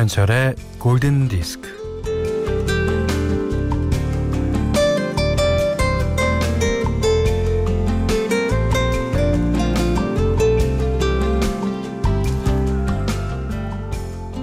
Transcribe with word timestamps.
김현철의 0.00 0.54
골든 0.78 1.28
디스크. 1.28 1.68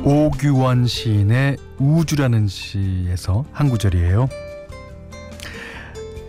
오규원 0.04 0.86
시인의 0.86 1.58
우주라는 1.80 2.48
시에서 2.48 3.44
한 3.52 3.70
구절이에요. 3.70 4.30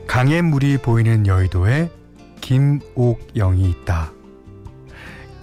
강의 0.07 0.41
물이 0.41 0.79
보이는 0.79 1.27
여의도에 1.27 1.91
김옥영이 2.41 3.69
있다. 3.69 4.11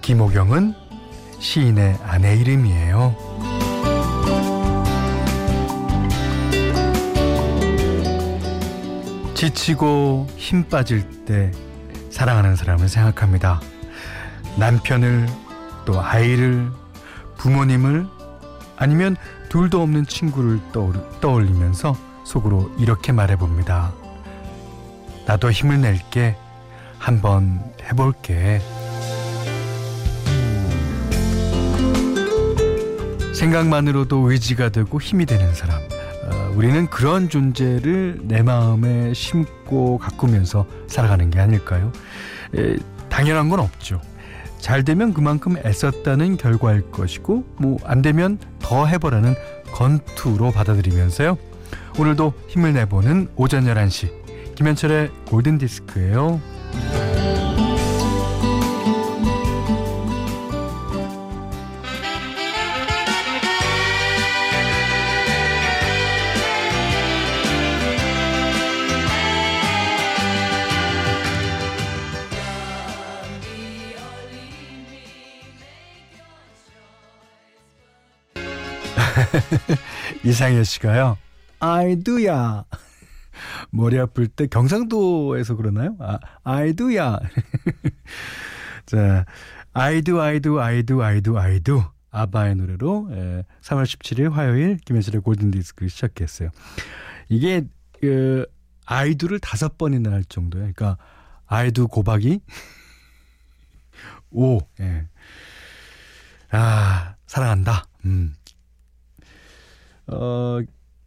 김옥영은 0.02 0.74
시인의 1.38 1.98
아내 2.02 2.36
이름이에요. 2.36 3.45
지치고 9.36 10.28
힘 10.36 10.64
빠질 10.64 11.26
때 11.26 11.52
사랑하는 12.10 12.56
사람을 12.56 12.88
생각합니다. 12.88 13.60
남편을 14.58 15.28
또 15.84 16.00
아이를 16.00 16.70
부모님을 17.36 18.06
아니면 18.78 19.14
둘도 19.50 19.82
없는 19.82 20.06
친구를 20.06 20.58
떠올리, 21.20 21.50
면서 21.50 21.94
속으로 22.24 22.74
이렇게 22.78 23.12
말해봅니다. 23.12 23.92
나도 25.26 25.50
힘을 25.50 25.82
낼게. 25.82 26.36
한번 26.98 27.62
해볼게. 27.82 28.62
생각만으로도 33.34 34.30
의지가 34.30 34.70
되고 34.70 34.98
힘이 34.98 35.26
되는 35.26 35.54
사람. 35.54 35.95
어, 36.56 36.58
우리는 36.58 36.86
그런 36.86 37.28
존재를 37.28 38.20
내 38.22 38.42
마음에 38.42 39.12
심고 39.12 39.98
가꾸면서 39.98 40.66
살아가는 40.86 41.30
게 41.30 41.38
아닐까요? 41.38 41.92
에, 42.56 42.76
당연한 43.08 43.48
건 43.48 43.60
없죠. 43.60 44.00
잘 44.58 44.82
되면 44.82 45.14
그만큼 45.14 45.56
애썼다는 45.64 46.38
결과일 46.38 46.90
것이고, 46.90 47.44
뭐, 47.58 47.78
안 47.84 48.02
되면 48.02 48.38
더 48.58 48.86
해보라는 48.86 49.34
건투로 49.72 50.50
받아들이면서요. 50.50 51.36
오늘도 51.98 52.32
힘을 52.48 52.72
내보는 52.72 53.28
오전 53.36 53.64
11시. 53.64 54.10
김현철의 54.54 55.10
골든디스크예요. 55.26 56.40
이상현 80.24 80.64
씨가요. 80.64 81.18
아이두야. 81.60 82.64
머리 83.70 83.98
아플 83.98 84.28
때 84.28 84.46
경상도에서 84.46 85.56
그러나요? 85.56 85.96
아, 86.00 86.18
아이두야. 86.44 87.18
자, 88.86 89.24
아이두 89.72 90.20
아이두 90.20 90.60
아이두 90.60 91.02
아이두 91.02 91.38
아이두 91.38 91.82
아바의 92.10 92.54
노래로 92.56 93.08
에, 93.12 93.44
3월 93.60 93.84
17일 93.84 94.30
화요일 94.30 94.78
김현철의 94.78 95.20
골든 95.20 95.50
디스크 95.50 95.88
시작했어요. 95.88 96.50
이게 97.28 97.66
그 98.00 98.46
아이두를 98.86 99.38
다섯 99.40 99.76
번이나 99.76 100.12
할 100.12 100.24
정도예요. 100.24 100.72
그러니까 100.74 100.96
아이두 101.46 101.88
고박이 101.88 102.40
오. 104.30 104.60
예. 104.80 105.08
아, 106.50 107.14
사랑한다. 107.26 107.84
음. 108.04 108.35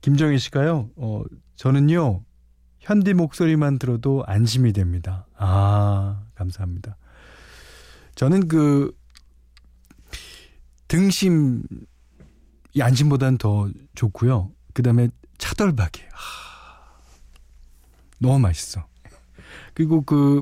어, 0.10 0.12
김정희 0.12 0.40
씨가요, 0.40 0.90
어, 0.96 1.24
저는요, 1.56 2.24
현디 2.80 3.14
목소리만 3.14 3.78
들어도 3.78 4.24
안심이 4.26 4.74
됩니다. 4.74 5.28
아, 5.38 6.24
감사합니다. 6.34 6.98
저는 8.16 8.48
그, 8.48 8.98
등심이 10.88 11.62
안심보단 12.80 13.38
더 13.38 13.70
좋고요. 13.94 14.52
그 14.74 14.82
다음에 14.82 15.10
차돌박이. 15.38 16.02
아, 16.12 16.98
너무 18.20 18.40
맛있어. 18.40 18.88
그리고 19.76 20.02
그, 20.02 20.42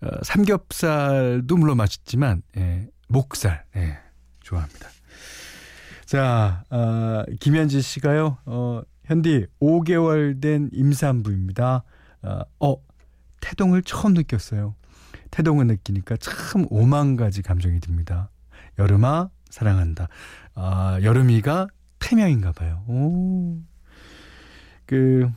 어, 0.00 0.08
삼겹살도 0.22 1.56
물론 1.58 1.76
맛있지만, 1.76 2.42
예, 2.56 2.88
목살, 3.08 3.64
예, 3.76 3.98
좋아합니다. 4.40 4.88
자, 6.12 6.62
어, 6.68 7.24
김현지 7.40 7.80
씨가요, 7.80 8.36
어, 8.44 8.82
현디 9.04 9.46
5개월 9.62 10.42
된 10.42 10.68
임산부입니다. 10.70 11.84
어, 12.20 12.40
어, 12.60 12.76
태동을 13.40 13.82
처음 13.82 14.12
느꼈어요. 14.12 14.74
태동을 15.30 15.68
느끼니까 15.68 16.18
참 16.18 16.66
오만 16.68 17.16
가지 17.16 17.40
감정이 17.40 17.80
듭니다. 17.80 18.28
여름아, 18.78 19.30
사랑한다. 19.48 20.08
아, 20.54 20.98
여름이가 21.00 21.68
태명인가 21.98 22.52
봐요. 22.52 22.84
오. 22.88 23.56
그, 24.84 25.30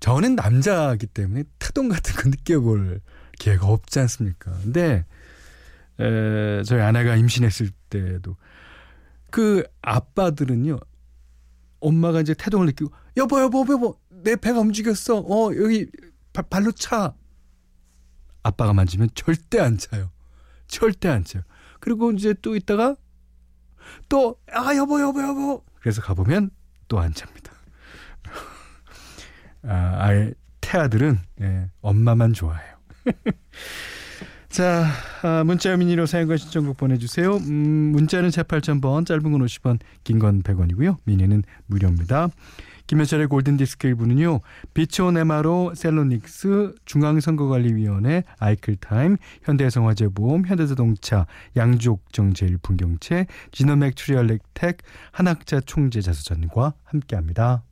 저는 0.00 0.36
남자이기 0.36 1.06
때문에 1.06 1.44
태동 1.58 1.90
같은 1.90 2.14
거 2.14 2.30
느껴볼 2.30 3.02
기회가 3.38 3.66
없지 3.66 4.00
않습니까? 4.00 4.52
근데, 4.62 5.04
에, 6.00 6.62
저희 6.62 6.80
아내가 6.80 7.14
임신했을 7.16 7.72
때도 7.90 8.36
그 9.32 9.64
아빠들은요. 9.80 10.78
엄마가 11.80 12.20
이제 12.20 12.34
태동을 12.34 12.66
느끼고 12.66 12.92
여보 13.16 13.40
여보 13.40 13.66
여보 13.68 13.98
내 14.10 14.36
배가 14.36 14.60
움직였어. 14.60 15.18
어 15.18 15.50
여기 15.56 15.90
바, 16.32 16.42
발로 16.42 16.70
차. 16.70 17.14
아빠가 18.44 18.72
만지면 18.72 19.08
절대 19.14 19.58
안 19.58 19.78
차요. 19.78 20.10
절대 20.68 21.08
안 21.08 21.24
차요. 21.24 21.42
그리고 21.80 22.12
이제 22.12 22.34
또 22.42 22.54
있다가 22.54 22.94
또 24.08 24.38
아 24.52 24.76
여보 24.76 25.00
여보 25.00 25.20
여보 25.22 25.64
그래서 25.80 26.02
가보면 26.02 26.50
또안 26.86 27.12
찹니다. 27.14 27.52
아, 29.64 29.96
아예 29.98 30.34
태아들은 30.60 31.18
예, 31.40 31.70
엄마만 31.80 32.32
좋아해요. 32.34 32.76
자, 34.52 34.84
아, 35.22 35.44
문자 35.44 35.74
미니로 35.74 36.04
사용과 36.04 36.36
신청곡 36.36 36.76
보내주세요. 36.76 37.36
음, 37.38 37.92
문자는 37.92 38.30
제 38.30 38.42
8000번, 38.42 39.06
짧은 39.06 39.22
건 39.22 39.40
50원, 39.40 39.78
긴 40.04 40.18
건 40.18 40.42
100원이고요. 40.42 40.98
미니는 41.04 41.42
무료입니다. 41.66 42.28
김현철의 42.86 43.28
골든디스크 43.28 43.86
일부는요. 43.86 44.40
비치온 44.74 45.16
에마로 45.16 45.72
셀로닉스, 45.74 46.74
중앙선거관리위원회, 46.84 48.24
아이클타임, 48.38 49.16
현대해성화재보험, 49.44 50.44
현대자동차, 50.46 51.26
양주옥정제일풍경채, 51.56 53.26
지노맥 53.52 53.94
트리얼렉텍, 53.94 54.78
한학자 55.12 55.60
총재자수전과 55.60 56.74
함께합니다. 56.84 57.62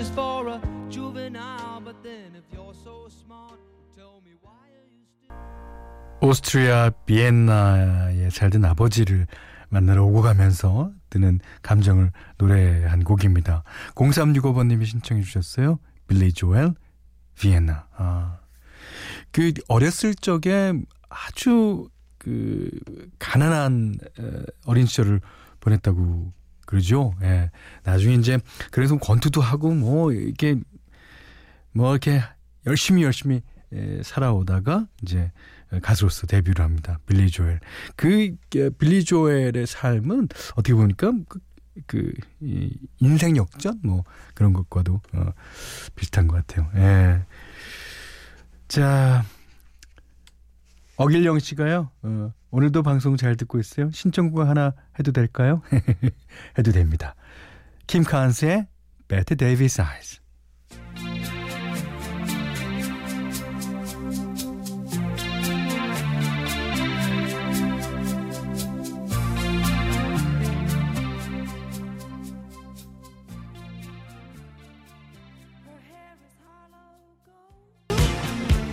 Ambitious 0.00 0.10
for 0.10 0.48
a 0.48 0.60
juvenile, 0.90 1.80
but 1.84 2.02
then 2.02 2.32
if 2.34 2.44
you're 2.52 2.74
so 2.82 3.06
smart, 3.08 3.58
tell 3.96 4.20
me 4.24 4.32
why 4.40 4.50
are 4.72 4.88
you 4.88 5.04
still. 5.04 6.28
오스트리아 6.28 6.90
비엔나에 7.06 8.30
살던 8.30 8.64
아버지를 8.64 9.26
만나러 9.68 10.04
오고 10.04 10.22
가면서 10.22 10.92
드는 11.10 11.40
감정을 11.62 12.12
노래한 12.38 13.04
곡입니다. 13.04 13.62
0365번님이 13.94 14.86
신청해 14.86 15.22
주셨어요. 15.22 15.78
빌리 16.08 16.32
조엘, 16.32 16.74
비엔나. 17.38 17.86
아. 17.96 18.38
그 19.32 19.52
어렸을 19.68 20.14
적에 20.14 20.72
아주 21.08 21.88
그 22.18 22.70
가난한 23.18 23.98
어린 24.66 24.86
시절을 24.86 25.20
보냈다고 25.60 26.32
그러죠. 26.70 27.14
예. 27.22 27.50
나중에 27.82 28.14
이제 28.14 28.38
그래서 28.70 28.96
권투도 28.96 29.40
하고 29.40 29.74
뭐 29.74 30.12
이렇게 30.12 30.56
뭐 31.72 31.90
이렇게 31.90 32.22
열심히 32.64 33.02
열심히 33.02 33.42
예, 33.72 34.00
살아오다가 34.04 34.86
이제 35.02 35.32
가수로서 35.82 36.28
데뷔를 36.28 36.64
합니다. 36.64 37.00
빌리 37.06 37.28
조엘. 37.28 37.58
그 37.96 38.36
빌리 38.78 39.04
조엘의 39.04 39.66
삶은 39.66 40.28
어떻게 40.52 40.74
보니까 40.74 41.12
그, 41.28 41.40
그 41.86 42.12
이, 42.40 42.72
인생 43.00 43.36
역전 43.36 43.80
뭐 43.82 44.04
그런 44.34 44.52
것과도 44.52 45.00
어, 45.12 45.32
비슷한 45.96 46.28
것 46.28 46.36
같아요. 46.36 46.70
예. 46.76 47.24
자 48.68 49.24
어길령 51.00 51.38
씨가요. 51.38 51.90
어, 52.02 52.32
오늘도 52.50 52.82
방송 52.82 53.16
잘 53.16 53.34
듣고 53.34 53.58
있어요. 53.58 53.90
신청곡 53.90 54.46
하나 54.46 54.74
해도 54.98 55.12
될까요? 55.12 55.62
해도 56.58 56.72
됩니다. 56.72 57.14
킴 57.86 58.04
칸스의 58.04 58.66
Better 59.08 59.34
Davis 59.34 59.80
Eyes. 59.80 60.20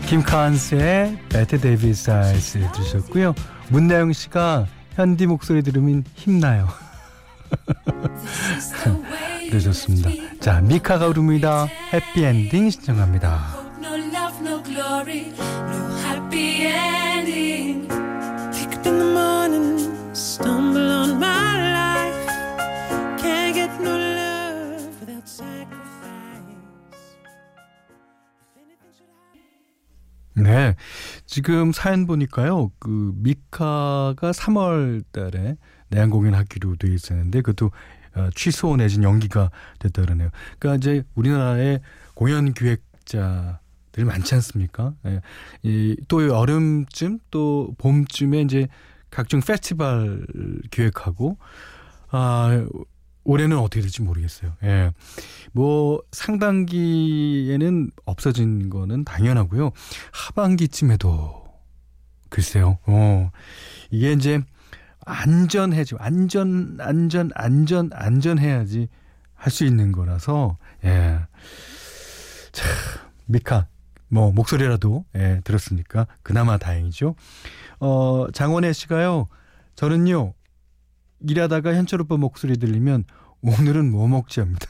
킴 0.07 0.38
칸스의 0.38 1.19
Bette 1.27 1.59
Davis 1.59 2.11
Eyes 2.11 2.59
들으셨고요. 2.73 3.35
문나영 3.69 4.13
씨가 4.13 4.65
현디 4.95 5.27
목소리 5.27 5.61
들으면 5.61 6.05
힘나요. 6.15 6.69
그러셨습니다. 9.49 10.09
자, 10.39 10.61
미카가 10.61 11.07
부릅니다. 11.07 11.67
Happy 11.93 12.28
Ending 12.28 12.69
신청합니다. 12.69 13.67
지금 31.37 31.71
사연 31.71 32.07
보니까요. 32.07 32.71
그 32.79 33.13
미카가 33.17 34.31
3월 34.31 35.03
달에 35.11 35.55
내한 35.89 36.09
공연하기로 36.09 36.77
돼 36.77 36.91
있었는데 36.91 37.43
그것도 37.43 37.69
어, 38.15 38.29
취소 38.33 38.75
내진 38.75 39.03
연기가 39.03 39.51
됐다 39.77 40.01
그러네요. 40.01 40.31
그러니까 40.57 40.77
이제 40.77 41.03
우리나라의 41.13 41.81
공연 42.15 42.53
기획자들 42.53 44.03
많지 44.03 44.33
않습니까? 44.33 44.95
예. 45.05 45.21
이또 45.61 46.27
여름쯤 46.27 47.19
또 47.29 47.75
봄쯤에 47.77 48.41
이제 48.41 48.67
각종 49.11 49.39
페스티벌 49.39 50.25
기획하고 50.71 51.37
아 52.09 52.65
올해는 53.27 53.57
어떻게 53.59 53.81
될지 53.81 54.01
모르겠어요. 54.01 54.53
예. 54.63 54.91
뭐 55.51 56.01
상반기에는 56.11 57.91
없어진 58.05 58.69
거는 58.69 59.03
당연하고요. 59.03 59.71
하반기쯤에도 60.11 61.43
글쎄요. 62.29 62.79
어. 62.85 63.29
이게 63.91 64.13
이제 64.13 64.41
안전해지 65.05 65.95
안전 65.99 66.77
안전 66.79 67.31
안전 67.35 67.89
안전해야지 67.93 68.87
할 69.35 69.51
수 69.51 69.65
있는 69.65 69.91
거라서 69.91 70.57
예. 70.83 71.19
자, 72.51 72.63
미카 73.25 73.67
뭐 74.09 74.31
목소리라도 74.31 75.05
예, 75.15 75.41
들었으니까 75.43 76.07
그나마 76.23 76.57
다행이죠. 76.57 77.15
어, 77.79 78.25
장원혜 78.33 78.71
씨가요. 78.73 79.27
저는요. 79.75 80.33
일하다가 81.21 81.73
현철 81.73 82.01
오빠 82.01 82.17
목소리 82.17 82.57
들리면 82.57 83.05
오늘은 83.41 83.91
뭐 83.91 84.07
먹지 84.07 84.39
합니다. 84.39 84.67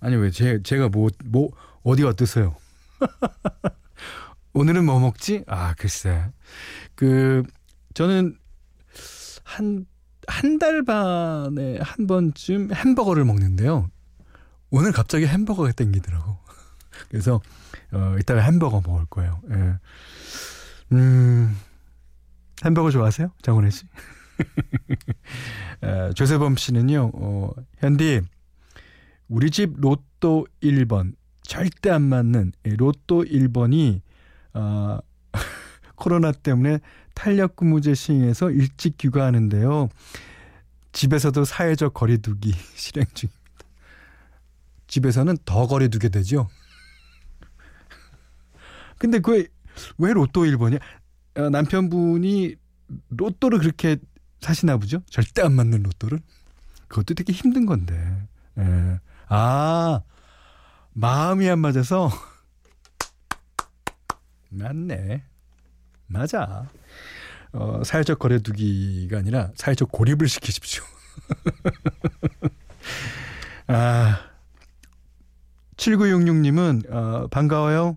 아니 0.00 0.16
왜 0.16 0.30
제, 0.30 0.62
제가 0.62 0.88
뭐, 0.88 1.08
뭐 1.24 1.50
어디 1.82 2.04
어떠세요? 2.04 2.56
오늘은 4.54 4.84
뭐 4.84 5.00
먹지? 5.00 5.44
아 5.46 5.74
글쎄 5.74 6.30
그 6.94 7.42
저는 7.94 8.36
한 9.44 9.86
한 10.28 10.58
달 10.58 10.84
반에 10.84 11.78
한 11.80 12.06
번쯤 12.06 12.72
햄버거를 12.74 13.24
먹는데요. 13.24 13.90
오늘 14.70 14.92
갑자기 14.92 15.26
햄버거가 15.26 15.72
땡기더라고. 15.72 16.38
그래서 17.10 17.40
어 17.92 18.16
이따가 18.20 18.40
햄버거 18.42 18.80
먹을 18.80 19.04
거예요. 19.06 19.40
예. 19.50 19.74
음 20.92 21.56
햄버거 22.64 22.90
좋아하세요? 22.90 23.32
장훈혜 23.42 23.70
씨? 23.70 23.84
에, 25.82 26.12
조세범 26.14 26.56
씨는요, 26.56 27.10
어, 27.14 27.50
현디, 27.78 28.22
우리 29.28 29.50
집 29.50 29.74
로또 29.78 30.46
1번, 30.62 31.14
절대 31.42 31.90
안 31.90 32.02
맞는 32.02 32.52
로또 32.64 33.24
1번이, 33.24 34.00
어, 34.54 34.98
코로나 35.96 36.32
때문에 36.32 36.78
탄력 37.14 37.56
근무제 37.56 37.94
시행해서 37.94 38.50
일찍 38.50 38.98
귀가하는데요. 38.98 39.88
집에서도 40.92 41.44
사회적 41.44 41.94
거리두기 41.94 42.52
실행 42.74 43.06
중입니다. 43.14 43.42
집에서는 44.86 45.38
더 45.44 45.66
거리두게 45.66 46.08
되죠. 46.10 46.48
근데 48.98 49.18
그왜 49.18 49.48
로또 49.98 50.44
1번이야? 50.44 50.80
어, 51.38 51.50
남편분이 51.50 52.56
로또를 53.08 53.58
그렇게 53.58 53.96
사시나 54.42 54.76
보죠? 54.76 55.00
절대 55.08 55.40
안 55.40 55.54
맞는 55.54 55.84
로또를. 55.84 56.18
그것도 56.88 57.14
되게 57.14 57.32
힘든 57.32 57.64
건데. 57.64 58.26
예. 58.58 59.00
아, 59.28 60.02
마음이 60.92 61.48
안 61.48 61.60
맞아서. 61.60 62.10
맞네. 64.50 65.22
맞아. 66.08 66.68
어, 67.52 67.82
사회적 67.84 68.18
거래두기가 68.18 69.18
아니라 69.18 69.52
사회적 69.54 69.92
고립을 69.92 70.28
시키십시오. 70.28 70.82
아, 73.68 74.28
7966님은, 75.76 76.92
어, 76.92 77.28
반가워요. 77.28 77.96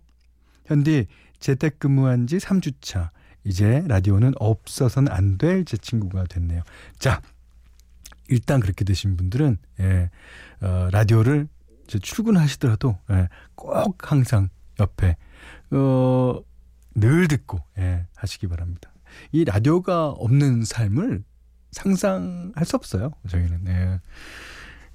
현디, 0.67 1.07
재택근무한 1.39 2.27
지 2.27 2.37
3주차. 2.37 3.09
이제 3.45 3.83
라디오는 3.87 4.33
없어서는 4.39 5.11
안 5.11 5.37
될 5.37 5.63
제 5.65 5.77
친구가 5.77 6.25
됐네요. 6.25 6.61
자, 6.99 7.21
일단 8.27 8.59
그렇게 8.59 8.83
되신 8.85 9.17
분들은 9.17 9.57
예, 9.81 10.09
어, 10.61 10.89
라디오를 10.91 11.47
이제 11.87 11.99
출근하시더라도 11.99 12.97
예, 13.11 13.29
꼭 13.55 14.11
항상 14.11 14.49
옆에 14.79 15.15
어, 15.71 16.39
늘 16.95 17.27
듣고 17.27 17.61
예, 17.77 18.07
하시기 18.15 18.47
바랍니다. 18.47 18.91
이 19.31 19.45
라디오가 19.45 20.09
없는 20.09 20.65
삶을 20.65 21.23
상상할 21.71 22.65
수 22.65 22.75
없어요. 22.75 23.11
저희는 23.27 23.67
예. 23.67 23.99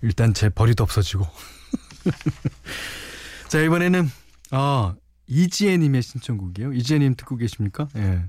일단 0.03 0.35
제 0.35 0.49
벌이도 0.49 0.83
없어지고. 0.83 1.27
자 3.49 3.61
이번에는 3.61 4.09
아 4.51 4.95
이지혜님의 5.27 6.03
신청곡이에요. 6.03 6.73
이지혜님 6.73 7.15
듣고 7.17 7.37
계십니까? 7.37 7.89
예. 7.97 8.25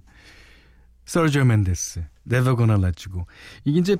서지오 1.12 1.44
멘데스, 1.44 2.06
Never 2.26 2.56
Gonna 2.56 2.82
Let 2.82 3.06
You 3.06 3.14
Go. 3.14 3.26
이게 3.66 3.80
이제 3.82 3.98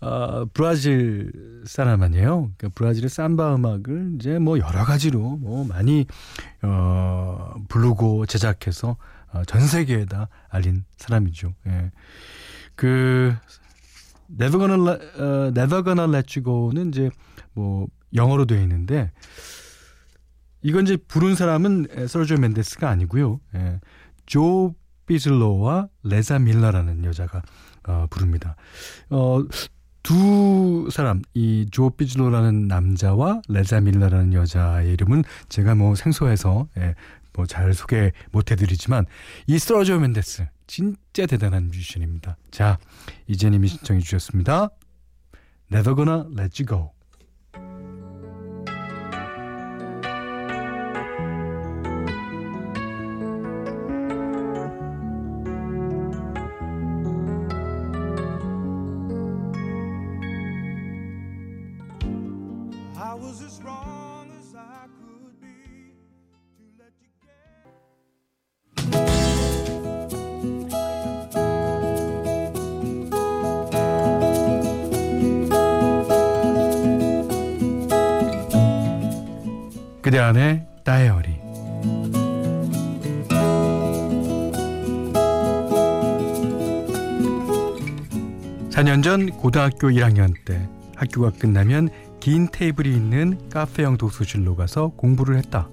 어, 0.00 0.44
브라질 0.46 1.30
사람 1.64 2.02
아니에요. 2.02 2.50
그러니까 2.56 2.70
브라질의 2.74 3.08
삼바 3.10 3.54
음악을 3.54 4.16
이제 4.16 4.40
뭐 4.40 4.58
여러 4.58 4.84
가지로 4.84 5.36
뭐 5.36 5.64
많이 5.64 6.04
어, 6.62 7.54
부르고 7.68 8.26
제작해서 8.26 8.96
어, 9.32 9.44
전 9.44 9.60
세계에다 9.68 10.28
알린 10.48 10.84
사람이죠. 10.96 11.54
예. 11.68 11.92
그 12.74 13.36
Never 14.28 14.58
Gonna 14.58 14.90
Let, 14.90 15.06
uh, 15.16 15.52
Never 15.56 15.84
Gonna 15.84 16.12
Let 16.12 16.40
You 16.40 16.42
Go는 16.44 16.88
이제 16.88 17.10
뭐 17.52 17.86
영어로 18.14 18.46
되어 18.46 18.60
있는데 18.62 19.12
이건 20.62 20.86
이제 20.86 20.96
부른 20.96 21.36
사람은 21.36 22.08
서지오 22.08 22.38
멘데스가 22.38 22.90
아니고요. 22.90 23.38
예. 23.54 23.78
조 24.26 24.74
피줄로와 25.08 25.88
리자 26.04 26.38
밀러라는 26.38 27.04
여자가 27.04 27.42
어, 27.88 28.06
부릅니다. 28.10 28.54
어, 29.10 29.42
두 30.02 30.88
사람, 30.92 31.22
이 31.34 31.53
조 31.53 31.90
피줄로라는 31.90 32.68
남자와 32.68 33.42
리자 33.48 33.80
밀러라는 33.80 34.32
여자의 34.32 34.92
이름은 34.92 35.24
제가 35.48 35.74
뭐 35.74 35.94
생소해서 35.96 36.68
예, 36.78 36.94
뭐 37.34 37.46
잘 37.46 37.72
소개 37.74 38.12
못 38.32 38.50
해드리지만 38.50 39.06
이 39.46 39.58
세르지오 39.58 39.98
멘데스 39.98 40.46
진짜 40.66 41.26
대단한 41.26 41.68
뮤지션입니다. 41.68 42.36
자, 42.50 42.78
이제님이 43.26 43.68
신청해 43.68 44.00
주셨습니다. 44.00 44.68
Never 45.72 45.94
Gonna 45.96 46.24
Let 46.38 46.62
You 46.62 46.66
Go. 46.66 46.97
그대 80.08 80.18
안의 80.20 80.64
다이어리 80.84 81.38
4년 88.70 89.04
전 89.04 89.28
고등학교 89.28 89.90
1학년 89.90 90.32
때 90.46 90.66
학교가 90.96 91.32
끝나면 91.38 91.90
긴 92.20 92.48
테이블이 92.50 92.88
있는 92.88 93.50
카페형 93.50 93.98
독서실로 93.98 94.56
가서 94.56 94.92
공부를 94.96 95.36
했다. 95.36 95.68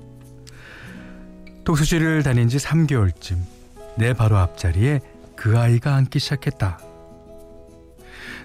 독서실을 1.64 2.24
다닌 2.24 2.50
지 2.50 2.58
3개월쯤 2.58 3.38
내 3.98 4.12
바로 4.12 4.36
앞자리에 4.36 5.00
그 5.38 5.58
아이가 5.58 5.96
앉기 5.96 6.20
시작했다. 6.20 6.85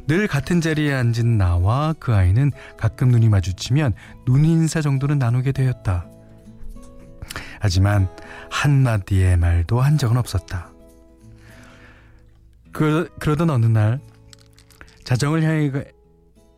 늘 0.07 0.27
같은 0.27 0.61
자리에 0.61 0.93
앉은 0.93 1.39
나와 1.39 1.95
그 1.99 2.15
아이는 2.15 2.53
가끔 2.77 3.09
눈이 3.09 3.29
마주치면 3.29 3.95
눈인사 4.27 4.81
정도는 4.81 5.19
나누게 5.19 5.53
되었다. 5.53 6.07
하지만 7.61 8.09
한마디의 8.51 9.37
말도 9.37 9.81
한 9.81 9.99
적은 9.99 10.17
없었다. 10.17 10.71
그, 12.73 13.09
그러던 13.19 13.51
어느 13.51 13.67
날 13.67 14.01
자정을 15.05 15.43
향해 15.43 15.71
가, 15.71 15.85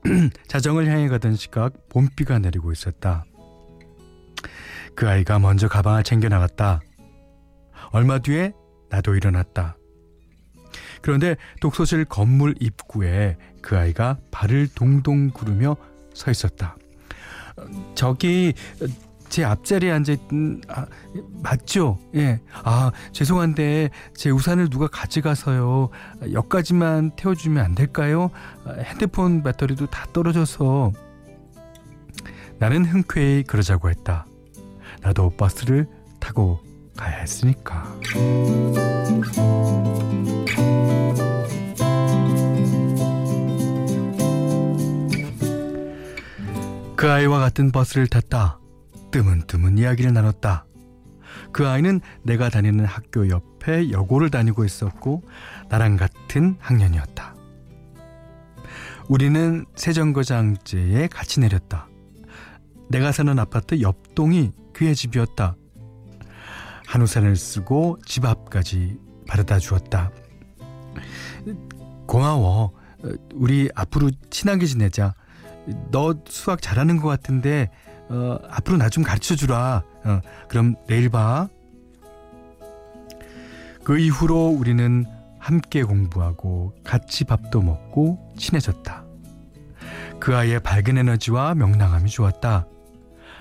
자정을 0.47 0.87
향해 0.87 1.09
가던 1.09 1.37
시각 1.37 1.89
봄비가 1.89 2.39
내리고 2.39 2.73
있었다. 2.73 3.25
그 4.95 5.09
아이가 5.09 5.39
먼저 5.39 5.69
가방을 5.69 6.03
챙겨 6.03 6.29
나갔다. 6.29 6.81
얼마 7.93 8.19
뒤에 8.19 8.53
나도 8.91 9.15
일어났다. 9.15 9.77
그런데 11.02 11.37
독서실 11.61 12.04
건물 12.06 12.54
입구에 12.61 13.37
그 13.61 13.76
아이가 13.76 14.18
발을 14.30 14.68
동동 14.75 15.30
구르며 15.30 15.76
서 16.14 16.30
있었다. 16.30 16.76
저기 17.94 18.54
제 19.28 19.44
앞자리에 19.44 19.90
앉아 19.90 20.12
있던 20.12 20.61
아, 20.68 20.87
맞죠? 21.42 21.99
예. 22.14 22.40
아 22.64 22.92
죄송한데 23.12 23.90
제 24.14 24.30
우산을 24.30 24.68
누가 24.68 24.88
가져가서요. 24.88 25.88
여기까지만 26.32 27.12
태워주면 27.16 27.64
안 27.64 27.75
될까요? 27.75 28.30
핸드폰 28.78 29.42
배터리도 29.42 29.87
다 29.87 30.06
떨어져서 30.12 30.92
나는 32.59 32.85
흔쾌히 32.85 33.42
그러자고 33.42 33.88
했다. 33.90 34.26
나도 35.00 35.30
버스를 35.30 35.88
타고 36.21 36.61
가야 36.97 37.16
했으니까. 37.18 37.99
그 47.02 47.11
아이와 47.11 47.40
같은 47.40 47.73
버스를 47.73 48.06
탔다. 48.06 48.61
뜨문뜨문 49.11 49.76
이야기를 49.76 50.12
나눴다. 50.12 50.66
그 51.50 51.66
아이는 51.66 52.00
내가 52.23 52.49
다니는 52.49 52.85
학교 52.85 53.28
옆에 53.28 53.90
여고를 53.90 54.30
다니고 54.30 54.64
있었고 54.64 55.25
나랑 55.68 55.97
같은 55.97 56.54
학년이었다. 56.61 57.35
우리는 59.09 59.66
세정거장제에 59.75 61.09
같이 61.09 61.40
내렸다. 61.40 61.88
내가 62.88 63.11
사는 63.11 63.37
아파트 63.37 63.80
옆동이 63.80 64.52
그의 64.73 64.94
집이었다. 64.94 65.56
한우산을 66.87 67.35
쓰고 67.35 67.99
집 68.06 68.25
앞까지 68.25 68.97
바래다 69.26 69.59
주었다. 69.59 70.12
고마워. 72.06 72.71
우리 73.35 73.71
앞으로 73.75 74.12
친하게 74.30 74.66
지내자. 74.66 75.16
너 75.90 76.14
수학 76.26 76.61
잘하는 76.62 76.97
것 76.99 77.09
같은데 77.09 77.71
어, 78.09 78.38
앞으로 78.50 78.76
나 78.76 78.88
좀 78.88 79.02
가르쳐 79.04 79.35
주라. 79.37 79.83
어, 80.04 80.21
그럼 80.49 80.75
내일 80.87 81.09
봐. 81.09 81.49
그 83.85 83.99
이후로 83.99 84.49
우리는 84.49 85.07
함께 85.38 85.83
공부하고 85.83 86.75
같이 86.85 87.25
밥도 87.25 87.62
먹고 87.62 88.33
친해졌다. 88.38 89.04
그 90.21 90.37
아이의 90.37 90.61
밝은 90.61 90.99
에너지와 90.99 91.54
명랑함이 91.54 92.09
좋았다. 92.11 92.66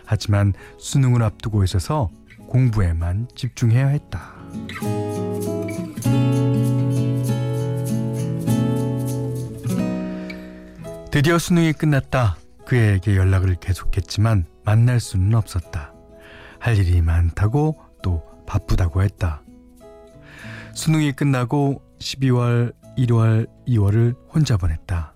하지만 0.05 0.53
수능을 0.79 1.21
앞두고 1.21 1.63
있어서 1.63 2.09
공부에만 2.47 3.27
집중해야 3.35 3.87
했다. 3.87 4.33
드디어 11.11 11.37
수능이 11.37 11.73
끝났다. 11.73 12.37
그에게 12.65 13.17
연락을 13.17 13.55
계속했지만 13.55 14.45
만날 14.63 15.01
수는 15.01 15.35
없었다. 15.35 15.93
할 16.57 16.77
일이 16.77 17.01
많다고 17.01 17.77
또 18.01 18.23
바쁘다고 18.47 19.01
했다. 19.01 19.43
수능이 20.73 21.11
끝나고 21.11 21.81
12월, 21.99 22.73
1월, 22.97 23.45
2월을 23.67 24.15
혼자 24.33 24.55
보냈다. 24.55 25.13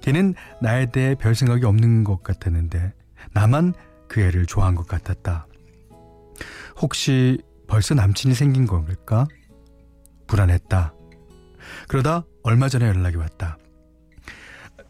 걔는 0.00 0.34
나에 0.62 0.86
대해 0.86 1.14
별 1.14 1.34
생각이 1.34 1.66
없는 1.66 2.02
것 2.02 2.22
같았는데 2.22 2.94
나만 3.34 3.74
그 4.08 4.22
애를 4.22 4.46
좋아한 4.46 4.74
것 4.74 4.86
같았다. 4.88 5.46
혹시 6.80 7.42
벌써 7.66 7.94
남친이 7.94 8.34
생긴 8.34 8.66
걸까? 8.66 9.26
불안했다. 10.26 10.94
그러다 11.88 12.24
얼마 12.42 12.70
전에 12.70 12.86
연락이 12.86 13.16
왔다. 13.16 13.58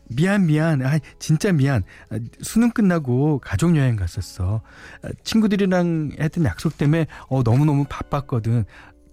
미안 0.08 0.46
미안. 0.46 0.82
아 0.82 0.98
진짜 1.18 1.52
미안. 1.52 1.82
아, 2.10 2.18
수능 2.42 2.70
끝나고 2.70 3.40
가족 3.40 3.76
여행 3.76 3.96
갔었어. 3.96 4.62
아, 5.02 5.08
친구들이랑 5.24 6.12
했던 6.20 6.44
약속 6.44 6.76
때문에 6.76 7.06
어 7.28 7.42
너무너무 7.42 7.84
바빴거든. 7.88 8.64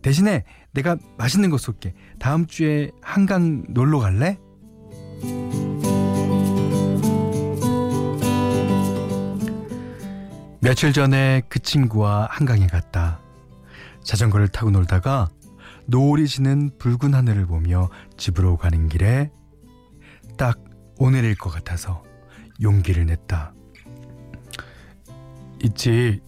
대신에 0.02 0.44
내가 0.74 0.98
맛있는 1.18 1.50
거 1.50 1.58
쏠게. 1.58 1.94
다음 2.20 2.46
주에 2.46 2.92
한강 3.02 3.64
놀러 3.70 4.00
갈래? 4.00 4.38
며칠 10.60 10.94
전에 10.94 11.42
그 11.50 11.60
친구와 11.60 12.28
한강에 12.32 12.68
갔다. 12.68 13.20
자전거를 14.04 14.50
타고 14.50 14.72
놀다가 14.72 15.30
노을이 15.86 16.28
지는 16.28 16.72
붉은 16.78 17.14
하늘을 17.14 17.46
보며 17.46 17.90
집으로 18.18 18.58
가는 18.58 18.88
길에 18.88 19.32
딱 20.38 20.60
오늘일 20.98 21.36
것 21.36 21.50
같아서 21.50 22.04
용기를 22.62 23.06
냈다. 23.06 23.54
있지, 25.64 26.22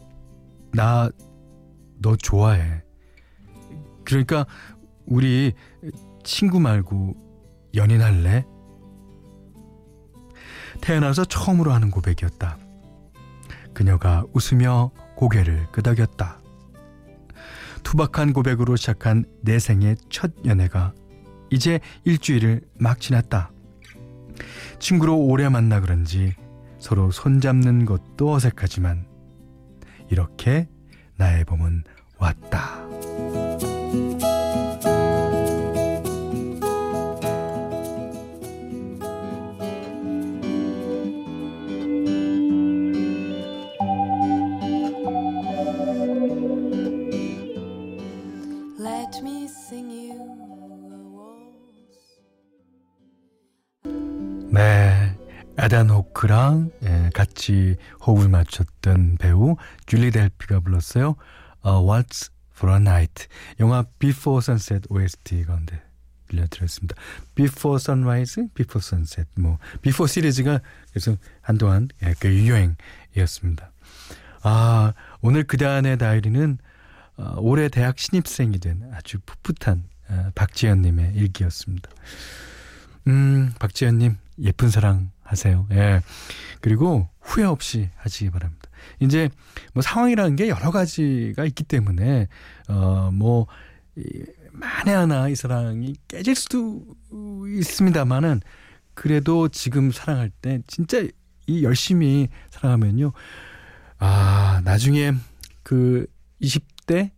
나 0.74 1.10
너 2.06 2.16
좋아해. 2.16 2.84
그러니까 4.04 4.46
우리 5.06 5.54
친구 6.24 6.60
말고 6.60 7.16
연인할래? 7.74 8.46
태어나서 10.82 11.26
처음으로 11.26 11.72
하는 11.74 11.90
고백이었다. 11.90 12.60
그녀가 13.74 14.24
웃으며 14.34 14.92
고개를 15.16 15.72
끄덕였다. 15.72 16.40
투박한 17.84 18.34
고백으로 18.34 18.76
시작한 18.76 19.26
내 19.42 19.60
생의 19.60 19.96
첫 20.10 20.32
연애가 20.46 20.94
이제 21.50 21.80
일주일을 22.04 22.62
막 22.80 23.00
지났다. 23.00 23.52
친구로 24.80 25.18
오래 25.18 25.50
만나 25.50 25.80
그런지 25.80 26.34
서로 26.80 27.12
손잡는 27.12 27.86
것도 27.86 28.32
어색하지만 28.34 29.06
이렇게 30.10 30.68
나의 31.18 31.46
봄은 31.46 31.84
왔다. 32.18 32.86
네. 54.56 55.14
에단 55.58 55.90
호크랑 55.90 56.72
예, 56.84 57.10
같이 57.14 57.76
호흡을 58.06 58.30
맞췄던 58.30 59.18
배우 59.20 59.58
줄리 59.86 60.12
델피가 60.12 60.62
불렀어요. 60.62 61.18
어, 61.62 61.82
What's 61.82 62.32
for 62.56 62.74
a 62.74 62.80
Night. 62.80 63.28
영화 63.60 63.84
Before 64.00 64.40
Sunset 64.42 64.88
OST 64.90 65.44
가운데 65.44 65.82
빌려드렸습니다. 66.30 66.96
Before 67.36 67.76
Sunrise, 67.82 68.48
Before 68.54 68.82
Sunset. 68.82 69.30
뭐 69.38 69.60
Before 69.82 70.10
시리즈가 70.10 70.62
그래서 70.90 71.18
한동안 71.42 71.90
예, 72.04 72.14
그 72.18 72.30
유행이었습니다. 72.30 73.72
아 74.44 74.94
오늘 75.20 75.44
그단의 75.44 75.98
다이리는 75.98 76.60
어, 77.18 77.36
올해 77.40 77.68
대학 77.68 78.00
신입생이 78.00 78.60
된 78.60 78.90
아주 78.94 79.20
풋풋한 79.26 79.84
어, 80.12 80.32
박지현님의 80.34 81.16
일기였습니다. 81.16 81.90
음, 83.08 83.54
박지현님 83.60 84.18
예쁜 84.40 84.70
사랑 84.70 85.12
하세요. 85.24 85.68
예. 85.72 86.02
그리고 86.62 87.10
후회 87.22 87.44
없이 87.44 87.90
하시기 87.98 88.30
바랍니다. 88.30 88.70
이제 89.00 89.30
뭐 89.74 89.82
상황이라는 89.82 90.36
게 90.36 90.50
여러 90.50 90.72
가지가 90.72 91.46
있기 91.46 91.64
때문에 91.64 92.28
어뭐 92.68 93.48
만에 94.52 94.94
하나 94.94 95.30
이 95.30 95.36
사랑이 95.36 95.96
깨질 96.08 96.36
수도 96.36 96.86
있습니다만은 97.48 98.42
그래도 98.94 99.50
지금 99.50 99.92
사랑할 99.92 100.30
때 100.30 100.62
진짜 100.68 101.04
이 101.48 101.64
열심히 101.64 102.30
사랑하면요. 102.52 103.12
아, 104.00 104.62
나중에 104.64 105.14
그 105.64 106.08
20대 106.42 107.12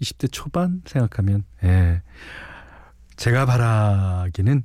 20대 0.00 0.28
초반 0.30 0.82
생각하면 0.86 1.44
예. 1.64 2.02
제가 3.16 3.46
바라기는 3.46 4.62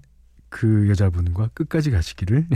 그 0.54 0.88
여자분과 0.88 1.50
끝까지 1.56 1.90
가시기를 1.90 2.48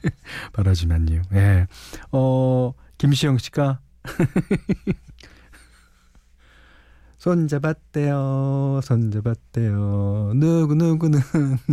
바라지만요. 0.52 1.22
예. 1.32 1.66
어, 2.12 2.74
김시영 2.98 3.38
씨가 3.38 3.80
손 7.16 7.48
잡았대요. 7.48 8.80
손 8.84 9.10
잡았대요. 9.10 10.32
누구 10.36 10.74
누구는 10.74 11.18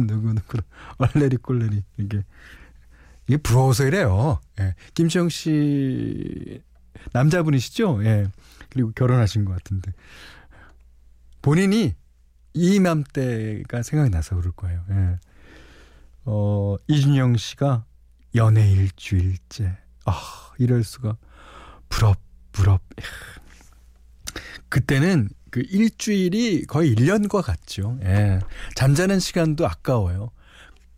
누구 0.07 0.33
누구 0.33 0.57
얼레리 0.99 1.35
꼴레리 1.35 1.83
이게 1.97 2.23
이게 3.27 3.35
부러워서 3.35 3.85
이래요. 3.85 4.39
예. 4.61 4.75
김시영 4.93 5.27
씨 5.27 6.61
남자분이시죠? 7.11 8.05
예. 8.05 8.31
그리고 8.69 8.93
결혼하신 8.95 9.43
것 9.43 9.51
같은데 9.51 9.91
본인이 11.41 11.93
이맘때가 12.53 13.83
생각이 13.83 14.11
나서 14.11 14.37
그럴 14.37 14.53
거예요. 14.53 14.81
예. 14.91 15.19
어, 16.25 16.75
이준영 16.87 17.37
씨가 17.37 17.85
연애 18.35 18.69
일주일째. 18.71 19.77
아, 20.05 20.51
이럴 20.57 20.83
수가. 20.83 21.17
부럽, 21.89 22.17
부럽. 22.51 22.81
그때는 24.69 25.29
그 25.51 25.61
일주일이 25.69 26.65
거의 26.65 26.95
1년과 26.95 27.43
같죠. 27.43 27.99
예. 28.01 28.39
잠자는 28.75 29.19
시간도 29.19 29.67
아까워요. 29.67 30.31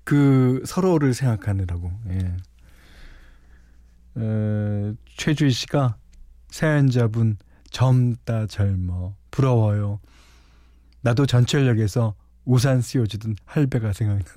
그 0.05 0.63
서로를 0.65 1.13
생각하느라고. 1.13 1.91
예. 2.09 2.37
어, 4.15 4.93
최주희 5.17 5.51
씨가 5.51 5.97
사연자분 6.49 7.37
젊다 7.69 8.47
젊어 8.47 9.13
부러워요. 9.29 9.99
나도 11.01 11.25
전철역에서 11.25 12.15
우산 12.45 12.81
씌워주던 12.81 13.35
할배가 13.45 13.91
생각난다. 13.91 14.31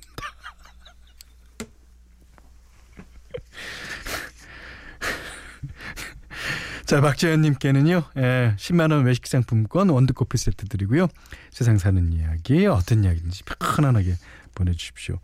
자, 6.89 7.01
박재현님께는요, 7.01 8.01
예, 8.17 8.55
10만원 8.57 9.05
외식 9.05 9.27
상품권 9.27 9.89
원두커피 9.89 10.39
세트 10.39 10.65
드리고요. 10.69 11.07
세상 11.51 11.77
사는 11.77 12.11
이야기, 12.11 12.65
어떤 12.65 13.03
이야기든지 13.03 13.43
편안하게 13.75 14.15
보내주십시오. 14.55 15.19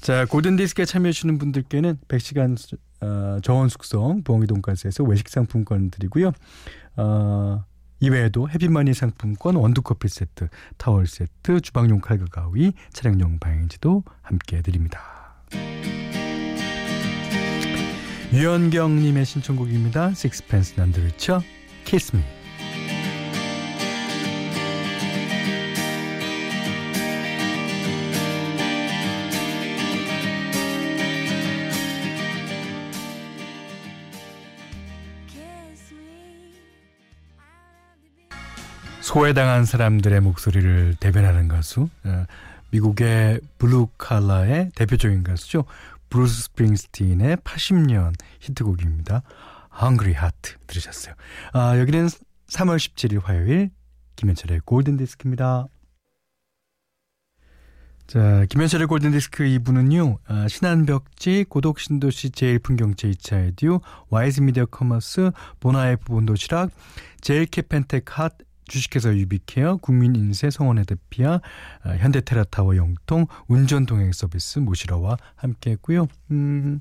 자, 0.00 0.26
골든디스크에 0.26 0.84
참여해주시는 0.84 1.38
분들께는 1.38 1.98
100시간 2.06 2.56
어, 3.00 3.40
정원 3.42 3.68
숙성 3.68 4.22
부엉이 4.22 4.46
돈가스에서 4.46 5.02
외식 5.02 5.28
상품권 5.28 5.90
드리고요. 5.90 6.30
어, 6.94 7.64
이외에도 7.98 8.48
해피머니 8.48 8.94
상품권 8.94 9.56
원두커피 9.56 10.06
세트, 10.06 10.50
타월 10.76 11.08
세트, 11.08 11.62
주방용 11.62 12.00
칼과 12.00 12.26
가위, 12.26 12.74
차량용 12.92 13.40
방향지도 13.40 14.04
함께 14.22 14.62
드립니다. 14.62 15.21
유연경님의 18.32 19.26
신청곡입니다. 19.26 20.12
Sixpence 20.12 20.74
the 20.74 21.06
Richer, 21.06 21.46
Kiss 21.84 22.16
Me. 22.16 22.24
소외당한 39.02 39.66
사람들의 39.66 40.20
목소리를 40.20 40.96
대변하는 40.98 41.48
가수, 41.48 41.90
어, 42.04 42.24
미국의 42.70 43.40
블루 43.58 43.88
칼라의 43.98 44.70
대표적인 44.74 45.22
가수죠. 45.22 45.66
브루스 46.12 46.42
스프링스틴의 46.42 47.38
80년 47.38 48.12
히트곡입니다. 48.40 49.22
Hungry 49.80 50.12
Heart 50.12 50.56
들으셨어요. 50.66 51.14
아, 51.54 51.78
여기는 51.78 52.06
3월 52.48 52.76
17일 52.76 53.22
화요일 53.22 53.70
김현철의 54.16 54.60
골든 54.66 54.98
디스크입니다. 54.98 55.68
자, 58.06 58.44
김현철의 58.50 58.88
골든디스크 58.88 59.42
2부는요, 59.42 60.18
아, 60.26 60.46
신한벽지, 60.48 61.46
고덕신도시 61.48 62.32
제일풍경채 62.32 63.10
2차 63.12 63.46
에듀, 63.46 63.80
와이즈미디어 64.10 64.66
커머스, 64.66 65.30
보나이프 65.60 66.04
본도시락, 66.04 66.72
제일 67.22 67.49
케펜텍 67.49 68.04
핫, 68.06 68.34
주식회사 68.68 69.14
유비케어, 69.14 69.78
국민인세, 69.78 70.50
성원에드피아, 70.50 71.40
아, 71.82 71.90
현대테라타워 71.90 72.76
영통, 72.76 73.26
운전동행 73.48 74.12
서비스 74.12 74.58
모시러와 74.60 75.16
함께했고요. 75.36 76.06
음, 76.30 76.80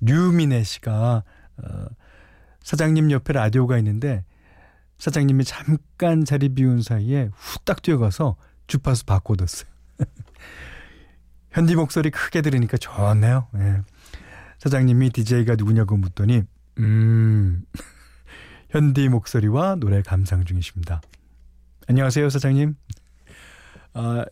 류미네 0.00 0.62
씨가 0.62 1.24
어, 1.58 1.86
사장님 2.62 3.10
옆에 3.10 3.32
라디오가 3.32 3.78
있는데 3.78 4.24
사장님이 4.98 5.44
잠깐 5.44 6.24
자리 6.24 6.48
비운 6.48 6.82
사이에 6.82 7.30
후딱 7.34 7.82
뛰어가서 7.82 8.36
주파수 8.66 9.04
바꿔뒀어요. 9.06 9.68
현디 11.52 11.76
목소리 11.76 12.10
크게 12.10 12.42
들으니까 12.42 12.76
좋네요. 12.76 13.48
예. 13.56 13.80
사장님이 14.58 15.10
DJ가 15.10 15.54
누구냐고 15.56 15.96
묻더니 15.96 16.42
음 16.78 17.64
현디 18.70 19.08
목소리와 19.08 19.76
노래 19.76 20.02
감상 20.02 20.44
중이십니다. 20.44 21.00
안녕하세요, 21.88 22.30
사장님. 22.30 22.74
아, 23.94 24.24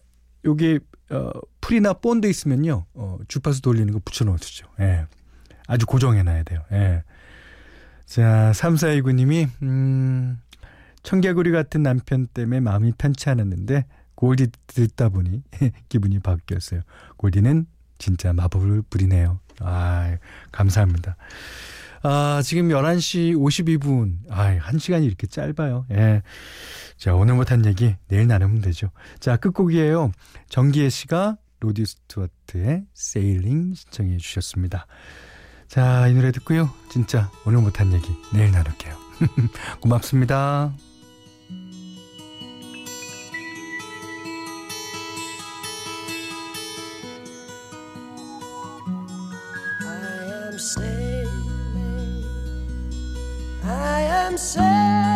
여기 0.44 0.78
어, 1.10 1.30
풀이나 1.60 1.92
본드 1.94 2.26
있으면요. 2.26 2.86
어, 2.94 3.18
주파수 3.28 3.62
돌리는 3.62 3.92
거 3.92 4.00
붙여 4.04 4.24
넣어 4.24 4.36
주죠. 4.36 4.66
예. 4.80 5.06
아주 5.66 5.86
고정해 5.86 6.22
놔야 6.22 6.42
돼요. 6.42 6.62
예. 6.72 7.02
자, 8.06 8.52
3429 8.52 9.12
님이 9.12 9.48
음, 9.62 10.40
청개구리 11.02 11.50
같은 11.52 11.82
남편 11.82 12.26
때문에 12.26 12.60
마음이 12.60 12.92
편치 12.98 13.30
않았는데 13.30 13.86
골디 14.14 14.48
듣다 14.66 15.08
보니 15.08 15.42
기분이 15.88 16.18
바뀌었어요. 16.20 16.82
골디는 17.16 17.66
진짜 17.98 18.32
마법을 18.32 18.82
부리네요. 18.90 19.38
아, 19.60 20.16
감사합니다. 20.52 21.16
아, 22.06 22.42
지금 22.44 22.68
11시 22.68 23.34
52분. 23.34 24.18
아, 24.28 24.58
1시간이 24.58 25.06
이렇게 25.06 25.26
짧아요. 25.26 25.86
예. 25.90 26.22
자, 26.98 27.14
오늘 27.14 27.34
못한 27.34 27.64
얘기 27.64 27.96
내일 28.08 28.26
나누면 28.26 28.60
되죠. 28.60 28.90
자, 29.20 29.38
끝곡이에요. 29.38 30.12
정기혜 30.50 30.90
씨가 30.90 31.38
로디 31.60 31.86
스튜어트의 31.86 32.84
세일링 32.92 33.74
신청해 33.74 34.18
주셨습니다. 34.18 34.86
자, 35.66 36.06
이 36.08 36.14
노래 36.14 36.30
듣고요. 36.30 36.70
진짜 36.90 37.30
오늘 37.46 37.62
못한 37.62 37.90
얘기 37.94 38.06
내일 38.34 38.52
나눌게요. 38.52 38.94
고맙습니다. 39.80 40.74
am 54.34 54.38
sad. 54.38 55.13